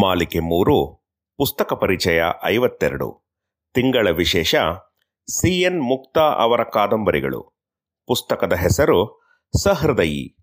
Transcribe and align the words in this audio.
ಮಾಲಿಕೆ 0.00 0.38
ಮೂರು, 0.38 1.08
ಪುಸ್ತಕ 1.36 1.72
ಪರಿಚಯ 1.72 2.22
ಐವತ್ತೆರಡು. 2.44 3.22
ತಿಂಗಳ 3.74 4.10
ವಿಶೇಷ 4.10 4.54
ಸಿ 5.30 5.60
ಎನ್ 5.60 5.82
ಮುಕ್ತಾ 5.82 6.20
ಅವರ 6.20 6.62
ಕಾದಂಬರಿಗಳು. 6.62 7.42
ಪುಸ್ತಕದ 8.06 8.52
ಹೆಸರು 8.52 9.20
ಸಹೃದಯಿ. 9.62 10.36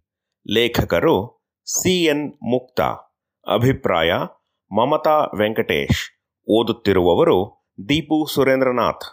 ಲೇಖಕರು 0.53 1.45
ಸಿ 1.65 2.03
ಎನ್ 2.03 2.33
ಮುಕ್ತಾ. 2.33 2.85
ಅಭಿಪ್ರಾಯ, 3.53 4.11
ಮಮತಾ 4.71 5.19
ವೆಂಕಟೇಶ್. 5.37 6.11
ಓದುತ್ತಿರುವವರು 6.49 7.67
ದೀಪು 7.89 8.33
ಸುರೇಂದ್ರನಾಥ್. 8.33 9.03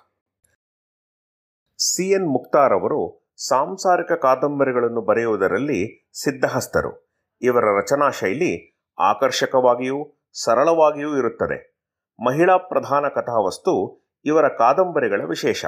ಸಿ 1.79 2.13
ಎನ್ 2.13 2.29
ಮುಕ್ತಾರವರು 2.29 3.32
ಸಾಂಸಾರಿಕ 3.49 4.13
ಕಾದಂಬರಿಗಳನ್ನು 4.13 5.00
ಬರೆಯುವುದರಲ್ಲಿ 5.00 6.11
ಸಿದ್ಧಹಸ್ತರು. 6.13 7.18
ಇವರ 7.43 7.64
ರಚನಾ 7.64 8.11
ಶೈಲಿ 8.11 8.81
ಆಕರ್ಷಕವಾಗಿಯೂ 8.99 10.14
ಸರಳವಾಗಿಯೂ 10.34 11.18
ಇರುತ್ತದೆ. 11.18 11.79
ಮಹಿಳಾ 12.24 12.56
ಪ್ರಧಾನ 12.56 13.04
ಕಥಾವಸ್ತು 13.08 14.04
ಇವರ 14.24 14.48
ಕಾದಂಬರಿಗಳ 14.48 15.20
ವಿಶೇಷ. 15.29 15.64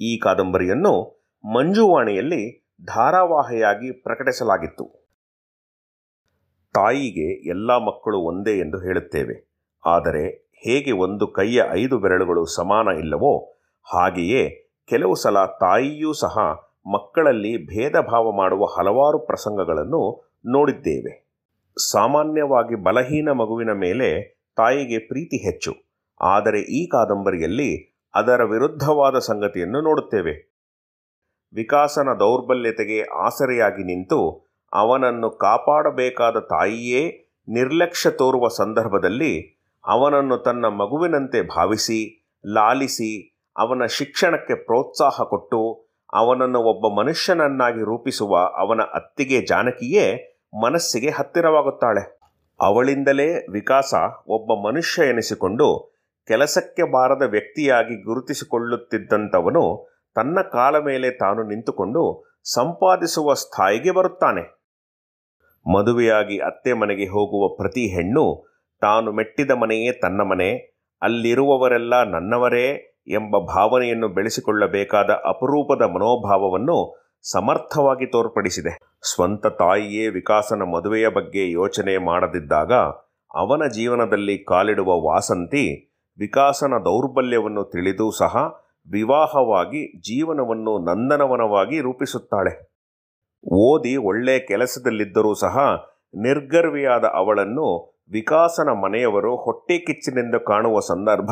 ಈ 0.00 0.18
ಕಾದಂಬರಿಯನ್ನು 0.18 1.22
ಮಂಜುವಾಣಿಯಲ್ಲಿ 1.54 2.68
ಧಾರಾವಾಹಿಯಾಗಿ 2.86 3.92
ಪ್ರಕಟಿಸಲಾಗಿತ್ತು. 3.92 5.08
ತಾಯಿಗೆ 6.74 7.48
ಎಲ್ಲ 7.48 7.78
ಮಕ್ಕಳು 7.78 8.18
ಒಂದೇ 8.18 8.58
ಎಂದು 8.58 8.78
ಹೇಳುತ್ತೇವೆ. 8.78 9.66
ಆದರೆ 9.86 10.52
ಹೇಗೆ 10.64 10.92
ಒಂದು 10.92 11.26
ಕೈಯ 11.26 11.62
ಐದು 11.70 11.98
ಬೆರಳುಗಳು 11.98 12.44
ಸಮಾನ 12.44 12.88
ಇಲ್ಲವೋ 12.98 13.56
ಹಾಗೆಯೇ 13.82 14.72
ಕೆಲವು 14.88 15.14
ಸಲ 15.14 15.44
ತಾಯಿಯೂ 15.44 16.12
ಸಹ 16.12 16.38
ಮಕ್ಕಳಲ್ಲಿ 16.92 17.66
ಭೇದ 17.66 17.96
ಮಾಡುವ 18.36 18.64
ಹಲವಾರು 18.64 19.18
ಪ್ರಸಂಗಗಳನ್ನು 19.18 20.32
ನೋಡಿದ್ದೇವೆ. 20.46 21.27
ಸಾಮಾನ್ಯವಾಗಿ 21.78 22.74
ಬಲಹೀನ 22.74 23.28
ಮಗುವಿನ 23.30 23.72
ಮೇಲೆ 23.72 24.38
ತಾಯಿಗೆ 24.56 24.98
ಪ್ರೀತಿ 24.98 25.36
ಹೆಚ್ಚು. 25.44 25.74
ಆದರೆ 26.20 26.60
ಈ 26.60 26.86
ಕಾದಂಬರಿಯಲ್ಲಿ 26.86 27.94
ಅದರ 28.14 28.44
ವಿರುದ್ಧವಾದ 28.44 29.18
ಸಂಗತಿಯನ್ನು 29.18 29.80
ನೋಡುತ್ತೇವೆ. 29.80 30.58
ವಿಕಾಸನ 31.54 32.08
ದೌರ್ಬಲ್ಯತೆಗೆ 32.20 33.02
ಆಸರೆಯಾಗಿ 33.02 33.84
ನಿಂತು 33.84 34.48
ಅವನನ್ನು 34.72 35.30
ಕಾಪಾಡಬೇಕಾದ 35.30 36.38
ತಾಯಿಯೇ 36.38 37.28
ನಿರ್ಲಕ್ಷ್ಯ 37.48 38.10
ತೋರುವ 38.10 38.48
ಸಂದರ್ಭದಲ್ಲಿ 38.48 39.62
ಅವನನ್ನು 39.86 40.38
ತನ್ನ 40.38 40.66
ಮಗುವಿನಂತೆ 40.66 41.42
ಭಾವಿಸಿ, 41.42 42.30
ಲಾಲಿಸಿ, 42.46 43.40
ಅವನ 43.56 43.84
ಶಿಕ್ಷಣಕ್ಕೆ 43.84 44.54
ಪ್ರೋತ್ಸಾಹ 44.54 45.22
ಕೊಟ್ಟು, 45.22 45.88
ಅವನನ್ನು 46.12 46.58
ಒಬ್ಬ 46.58 47.00
ಮನುಷ್ಯನನ್ನಾಗಿ 47.00 47.80
ರೂಪಿಸುವ 47.84 48.36
ಅವನ 48.38 48.80
ಅತ್ತಿಗೆ 48.82 49.46
ಜಾನಕಿಯೇ 49.46 50.34
ಮನಸ್ಸಿಗೆ 50.52 51.10
ಹತ್ತಿರವಾಗುತ್ತಾಳೆ. 51.10 52.20
ಅವಳಿಂದಲೇ 52.60 53.46
ವಿಕಾಸ 53.52 53.94
ಒಬ್ಬ 54.28 54.68
ಮನುಷ್ಯ 54.68 55.02
ಎನಿಸಿಕೊಂಡು 55.02 55.98
ಕೆಲಸಕ್ಕೆ 56.26 56.82
ಬಾರದ 56.82 57.22
ವ್ಯಕ್ತಿಯಾಗಿ 57.22 58.04
ಗುರುತಿಸಿಕೊಳ್ಳುತ್ತಿದ್ದಂಥವನು 58.04 59.62
ತನ್ನ 60.14 60.40
ಕಾಲ 60.52 60.78
ಮೇಲೆ 60.78 61.10
ತಾನು 61.10 61.42
ನಿಂತುಕೊಂಡು 61.42 62.02
ಸಂಪಾದಿಸುವ 62.52 63.34
ಸ್ಥಾಯಿಗೆ 63.34 63.90
ಬರುತ್ತಾನೆ. 63.90 64.42
ಮದುವೆಯಾಗಿ 65.66 66.38
ಅತ್ತೆ 66.38 66.72
ಮನೆಗೆ 66.72 67.06
ಹೋಗುವ 67.06 67.56
ಪ್ರತಿ 67.56 67.96
ಹೆಣ್ಣು 67.96 68.24
ತಾನು 68.80 69.12
ಮೆಟ್ಟಿದ 69.12 69.50
ಮನೆಯೇ 69.50 69.92
ತನ್ನ 69.92 70.20
ಮನೆ, 70.20 70.78
ಅಲ್ಲಿರುವವರೆಲ್ಲ 71.02 72.02
ನನ್ನವರೇ 72.02 72.66
ಎಂಬ 73.08 73.38
ಭಾವನೆಯನ್ನು 73.38 74.08
ಬೆಳೆಸಿಕೊಳ್ಳಬೇಕಾದ 74.08 75.10
ಅಪರೂಪದ 75.10 75.82
ಮನೋಭಾವವನ್ನು 75.82 77.07
ಸಮರ್ಥವಾಗಿ 77.22 78.06
ತೋರ್ಪಡಿಸಿದೆ. 78.06 78.78
ಸ್ವಂತ 79.14 79.46
ತಾಯಿಯೇ 79.46 80.08
ವಿಕಾಸನ 80.08 80.62
ಮದುವೆಯ 80.62 81.08
ಬಗ್ಗೆ 81.08 81.50
ಯೋಚನೆ 81.50 81.96
ಮಾಡದಿದ್ದಾಗ 81.96 82.72
ಅವನ 83.34 83.66
ಜೀವನದಲ್ಲಿ 83.66 84.38
ಕಾಲಿಡುವ 84.38 85.00
ವಾಸಂತಿ, 85.00 85.96
ವಿಕಾಸನ 86.18 86.72
ದೌರ್ಬಲ್ಯವನ್ನು 86.84 87.64
ತಿಳಿದೂ 87.64 88.10
ಸಹ 88.10 88.36
ವಿವಾಹವಾಗಿ 88.92 90.00
ಜೀವನವನ್ನು 90.00 90.78
ನಂದನವನವಾಗಿ 90.78 91.80
ರೂಪಿಸುತ್ತಾಳೆ. 91.80 92.78
ಓದಿ 93.52 93.96
ಒಳ್ಳೆ 93.96 94.38
ಕೆಲಸದಲ್ಲಿದ್ದರೂ 94.38 95.34
ಸಹ 95.34 95.58
ನಿರ್ಗರ್ವಿಯಾದ 96.14 97.04
ಅವಳನ್ನು 97.04 97.98
ವಿಕಾಸನ 98.12 98.68
ಮನೆಯವರು 98.70 99.36
ಹೊಟ್ಟೆ 99.36 99.78
ಕಿಚ್ಚಿನಿಂದ 99.78 100.34
ಕಾಣುವ 100.34 100.80
ಸಂದರ್ಭ 100.80 101.30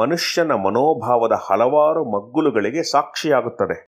ಮನುಷ್ಯನ 0.00 0.52
ಮನೋಭಾವದ 0.52 1.32
ಹಲವಾರು 1.32 2.04
ಮಗ್ಗುಲುಗಳಿಗೆ 2.04 2.82
ಸಾಕ್ಷಿಯಾಗುತ್ತದೆ. 2.82 3.89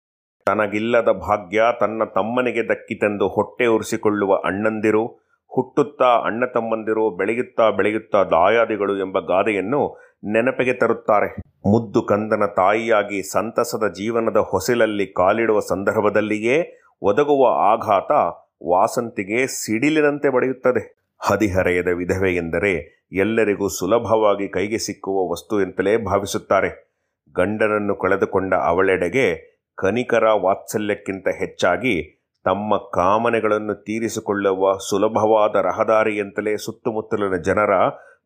ತನಗಿಲ್ಲದ 0.50 1.12
ಭಾಗ್ಯ 1.12 1.62
ತನ್ನ 1.80 2.04
ತಮ್ಮನಿಗೆ 2.16 2.64
ದಕ್ಕಿತೆಂದು 2.68 3.28
ಹೊಟ್ಟೆ 3.28 3.66
ಉರಿಸಿಕೊಳ್ಳುವ 3.66 4.36
ಅಣ್ಣಂದಿರು, 4.36 5.06
ಹುಟ್ಟುತ್ತಾ 5.52 6.10
ಅಣ್ಣ 6.26 6.46
ತಮ್ಮಂದಿರು, 6.46 7.10
ಬೆಳೆಯುತ್ತಾ 7.16 7.70
ಬೆಳೆಯುತ್ತಾ 7.70 8.24
ದಾಯಾದಿಗಳು 8.24 8.98
ಎಂಬ 8.98 9.20
ಗಾದೆಯನ್ನು 9.20 9.82
ನೆನಪಿಗೆ 10.26 10.74
ತರುತ್ತಾರೆ. 10.74 11.30
ಮುದ್ದು 11.66 12.02
ಕಂದನ 12.02 12.46
ತಾಯಿಯಾಗಿ 12.46 13.24
ಸಂತಸದ 13.32 13.88
ಜೀವನದ 13.88 14.38
ಹೊಸಿಲಲ್ಲಿ 14.38 15.08
ಕಾಲಿಡುವ 15.08 15.60
ಸಂದರ್ಭದಲ್ಲಿಯೇ 15.60 16.58
ಒದಗುವ 17.02 17.44
ಆಘಾತ 17.72 18.12
ವಾಸಂತಿಗೆ 18.70 19.48
ಸಿಡಿಲಿನಂತೆ 19.48 20.30
ಬಡಿಯುತ್ತದೆ. 20.30 20.84
ಹದಿಹರೆಯದ 21.22 21.88
ವಿಧವೆ 21.88 22.36
ಎಂದರೆ 22.36 22.74
ಎಲ್ಲರಿಗೂ 23.12 23.68
ಸುಲಭವಾಗಿ 23.68 24.48
ಕೈಗೆ 24.50 24.78
ಸಿಕ್ಕುವ 24.78 25.32
ವಸ್ತು 25.32 25.62
ಎಂತಲೇ 25.62 25.98
ಭಾವಿಸುತ್ತಾರೆ. 25.98 26.70
ಗಂಡನನ್ನು 27.36 27.96
ಕಳೆದುಕೊಂಡ 27.96 28.54
ಅವಳೆಡೆಗೆ 28.54 29.55
ಕನಿಕರ 29.75 30.24
ವಾತ್ಸಲ್ಯಕ್ಕಿಂತ 30.24 31.28
ಹೆಚ್ಚಾಗಿ 31.28 32.22
ತಮ್ಮ 32.44 32.78
ಕಾಮನೆಗಳನ್ನು 32.78 33.75
ತೀರಿಸಿಕೊಳ್ಳುವ 33.75 34.78
ಸುಲಭವಾದ 34.90 35.56
ರಹದಾರಿಯಂತಲೇ 35.56 36.58
ಸುತ್ತಮುತ್ತಲಿನ 36.58 37.41
ಜನರ 37.41 37.69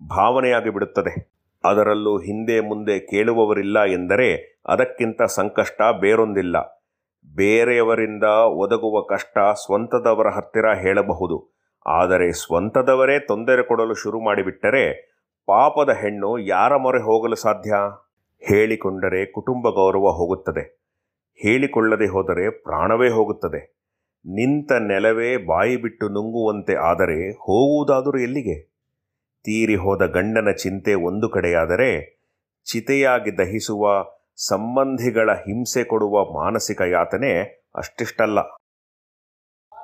ಭಾವನೆಯಾಗಿ 0.10 0.70
ಬಿಡುತ್ತದೆ. 0.70 1.40
ಅದರಲ್ಲೂ 1.64 2.18
ಹಿಂದೆ 2.18 2.60
ಮುಂದೆ 2.60 3.00
ಕೇಳುವವರಿಲ್ಲ 3.00 3.84
ಎಂದರೆ 3.84 4.62
ಅದಕ್ಕಿಂತ 4.66 5.22
ಸಂಕಷ್ಟ 5.22 5.82
ಬೇರೊಂದಿಲ್ಲ. 6.00 6.86
ಬೇರೆಯವರಿಂದ 7.36 8.24
ಒದಗುವ 8.48 9.02
ಕಷ್ಟ 9.02 9.38
ಸ್ವಂತದವರ 9.38 10.28
ಹತ್ತಿರ 10.28 10.66
ಹೇಳಬಹುದು. 10.74 11.58
ಆದರೆ 11.88 12.32
ಸ್ವಂತದವರೇ 12.32 13.20
ತೊಂದರೆ 13.20 13.64
ಕೊಡಲು 13.64 13.94
ಶುರು 13.94 14.20
ಮಾಡಿಬಿಟ್ಟರೆ 14.20 15.16
ಪಾಪದ 15.46 15.90
ಹೆಣ್ಣು 15.90 16.38
ಯಾರ 16.38 16.76
ಮೊರೆ 16.76 17.02
ಹೋಗಲು 17.02 17.36
ಸಾಧ್ಯ? 17.36 17.74
ಹೇಳಿಕೊಂಡರೆ 18.48 19.32
ಕುಟುಂಬ 19.32 19.70
ಗೌರವ 19.70 20.12
ಹೋಗುತ್ತದೆ. 20.12 20.79
ಹೇಳಿಕೊಳ್ಳದೆ 21.42 22.08
ಹೋದರೆ 22.08 22.50
ಪ್ರಾಣವೇ 22.50 23.10
ಹೋಗುತ್ತದೆ. 23.10 23.80
ನಿಂತ 24.26 24.72
ನೆಲವೇ 24.72 25.38
ಬಾಯಿ 25.38 25.76
ಬಿಟ್ಟು 25.78 26.10
ನುಂಗುವಂತೆ 26.10 26.76
ಆದರೆ 26.76 27.32
ಹೋಗುವುದಾದರೂ 27.32 28.20
ಎಲ್ಲಿಗೆ? 28.20 28.62
ತೀರಿ 29.44 29.76
ಹೋದ 29.76 30.06
ಗಂಡನ 30.06 30.52
ಚಿಂತೆ 30.52 30.94
ಒಂದು 30.94 31.30
ಕಡೆಯಾದರೆ 31.30 32.20
ಚಿತೆಯಾಗಿ 32.66 33.38
ದಹಿಸುವ 33.38 34.06
ಸಂಬಂಧಿಗಳ 34.36 35.32
ಹಿಂಸೆ 35.32 35.84
ಕೊಡುವ 35.84 36.44
ಮಾನಸಿಕ 36.44 36.82
ಯಾತನೆ 36.82 37.64
ಅಷ್ಟಿಷ್ಟಲ್ಲ. 37.76 38.40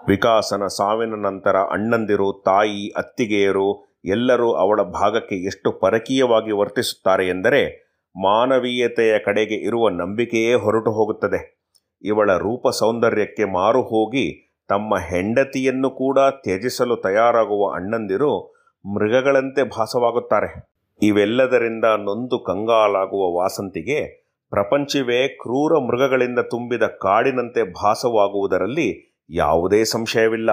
ವಿಕಾಸನ 0.08 0.68
ಸಾವಿನ 0.68 1.14
ನಂತರ 1.16 1.58
ಅಣ್ಣಂದಿರು, 1.58 2.42
ತಾಯಿ, 2.46 2.90
ಅತ್ತಿಗೆಯರು 2.90 4.00
ಎಲ್ಲರೂ 4.06 4.54
ಅವಳ 4.54 4.82
ಭಾಗಕ್ಕೆ 4.82 5.36
ಎಷ್ಟು 5.36 5.72
ಪರಕೀಯವಾಗಿ 5.72 6.52
ವರ್ತಿಸುತ್ತಾರೆ 6.52 7.28
ಎಂದರೆ 7.28 7.85
ಮಾನವೀಯತೆಯ 8.16 9.20
ಕಡೆಗೆ 9.20 9.56
ಇರುವ 9.56 9.90
ನಂಬಿಕೆಯೇ 9.90 10.54
ಹೊರಟು 10.54 10.92
ಹೋಗುತ್ತದೆ. 10.92 11.60
ಇವಳ 12.04 12.38
ರೂಪ 12.38 12.68
ಸೌಂದರ್ಯಕ್ಕೆ 12.68 13.44
ಮಾರು 13.44 13.82
ಹೋಗಿ 13.82 14.52
ತಮ್ಮ 14.70 14.98
ಹೆಂಡತಿಯನ್ನು 14.98 15.90
ಕೂಡ 15.90 16.20
ತ್ಯಜಿಸಲು 16.20 16.96
ತಯಾರಾಗುವ 16.96 17.76
ಅಣ್ಣಂದಿರು 17.76 18.56
ಮೃಗಗಳಂತೆ 18.86 19.64
ಭಾಸವಾಗುತ್ತಾರೆ. 19.64 20.76
ಇವೆಲ್ಲದರಿಂದ 21.02 21.84
ನೊಂದು 21.84 22.40
ಕಂಗಾಲಾಗುವ 22.44 23.40
ವಾಸಂತಿಗೆ 23.42 24.26
ಪ್ರಪಂಚವೇ 24.50 25.28
ಕ್ರೂರ 25.28 25.80
ಮೃಗಗಳಿಂದ 25.80 26.40
ತುಂಬಿದ 26.40 26.84
ಕಾಡಿನಂತೆ 26.84 27.64
ಭಾಸವಾಗುವುದರಲ್ಲಿ 27.64 29.18
ಯಾವುದೇ 29.30 29.84
ಸಂಶಯವಿಲ್ಲ. 29.84 30.52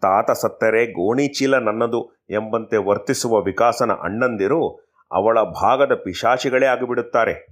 ತಾತ 0.00 0.30
ಸತ್ತರೆ 0.30 0.86
ಗೋಣಿಚೀಲ 0.86 1.58
ನನ್ನದು 1.58 2.24
ಎಂಬಂತೆ 2.30 2.76
ವರ್ತಿಸುವ 2.76 3.42
ವಿಕಾಸನ 3.42 3.92
ಅಣ್ಣಂದಿರು 3.92 4.87
ಅವಳ 5.12 5.42
ಭಾಗದ 5.42 5.94
ಪಿಶಾಚಿಗಳೇ 5.94 6.66
ಆಗಿಬಿಡುತ್ತಾರೆ. 6.66 7.46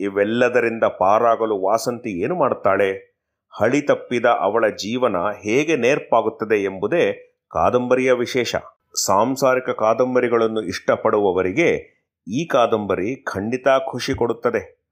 ಇವೆಲ್ಲದರಿಂದ 0.00 0.84
ಪಾರಾಗಲು 0.84 1.62
ವಾಸಂತಿ 1.62 2.22
ಏನು 2.22 2.38
ಮಾಡುತ್ತಾಳೆ? 2.38 3.14
ಹಳಿ 3.60 3.82
ತಪ್ಪಿದ 3.82 4.24
ಅವಳ 4.26 4.68
ಜೀವನ 4.68 5.16
ಹೇಗೆ 5.42 5.76
ನೇರ್ಪಾಗುತ್ತದೆ 5.76 6.62
ಎಂಬುದೇ 6.62 7.34
ಕಾದಂಬರಿಯ 7.50 8.12
ವಿಶೇಷ. 8.12 8.56
ಸಾಂಸಾರಿಕ 9.06 9.70
ಕಾದಂಬರಿಗಳನ್ನು 9.70 10.62
ಇಷ್ಟಪಡುವವರಿಗೆ 10.62 11.94
ಈ 12.28 12.46
ಕಾದಂಬರಿ 12.46 13.24
ಖಂಡಿತ 13.24 13.68
ಖುಷಿ 13.90 14.14
ಕೊಡುತ್ತದೆ. 14.14 14.84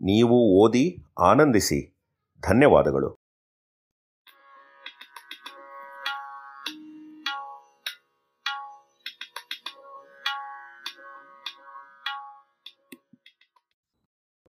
ನೀವು 0.00 0.64
ಓದಿ 0.64 1.04
ಆನಂದಿಸಿ. 1.20 1.98
ಧನ್ಯವಾದಗಳು. 2.48 3.19